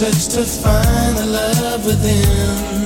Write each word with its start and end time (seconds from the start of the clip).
search 0.00 0.34
to 0.34 0.42
find 0.62 1.18
the 1.18 1.26
love 1.26 1.84
within. 1.84 2.79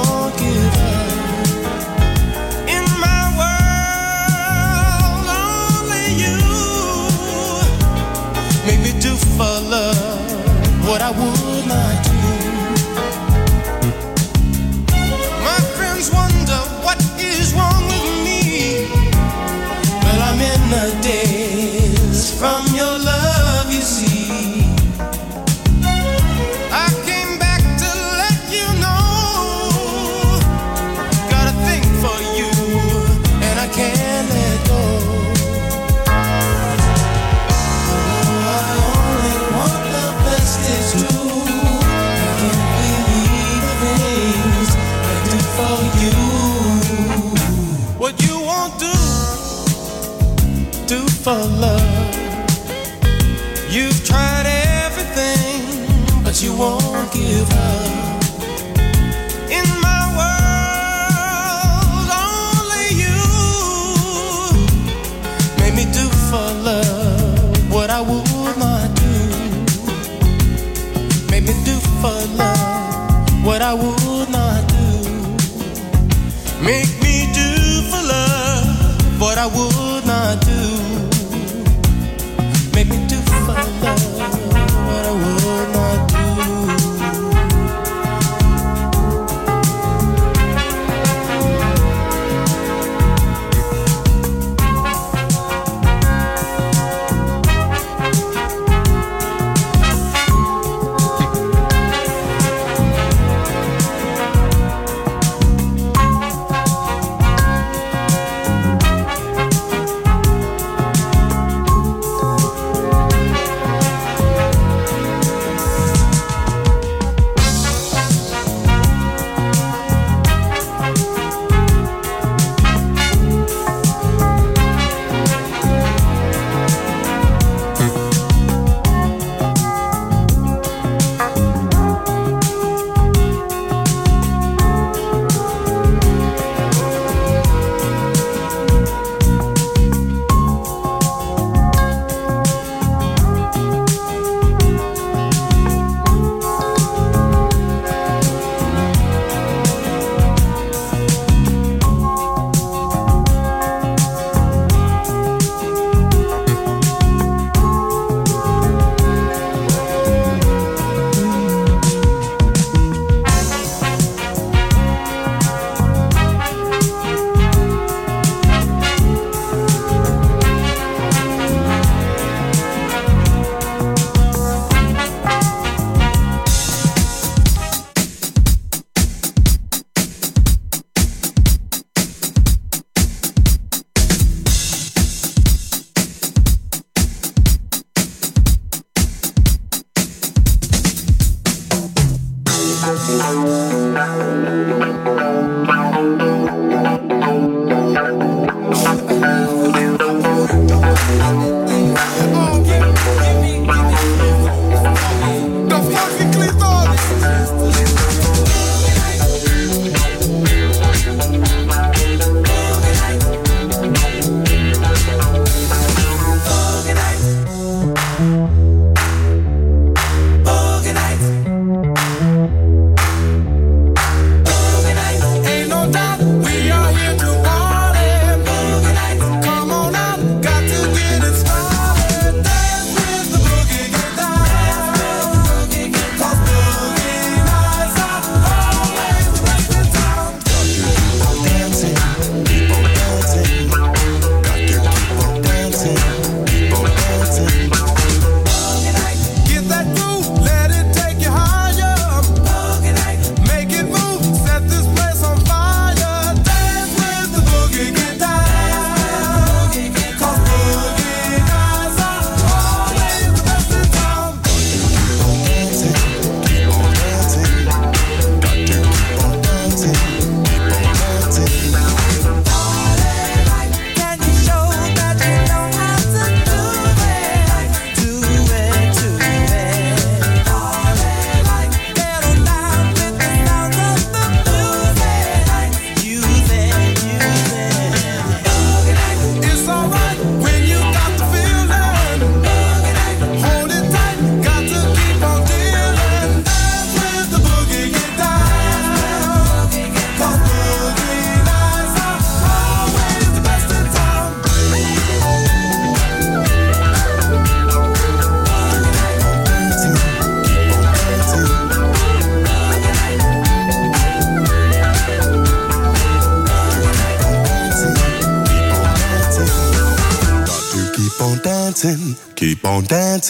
walking 0.00 0.69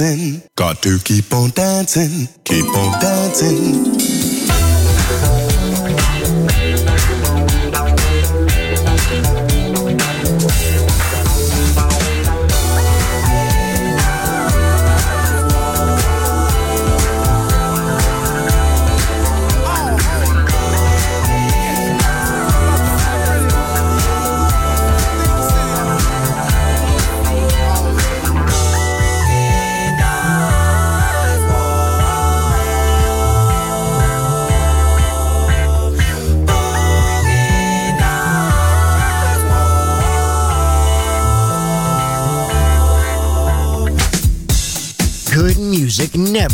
dancing. 0.01 0.30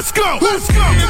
Let's 0.00 0.12
go. 0.12 0.38
Let's 0.40 0.70
go. 0.72 1.09